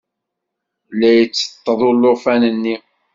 [0.99, 2.75] La itteṭṭeḍ ulufan-nni.